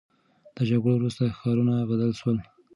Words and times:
د 0.55 0.57
جګړو 0.69 0.93
وروسته 0.97 1.35
ښارونه 1.37 1.73
بدل 1.91 2.11
سول. 2.19 2.37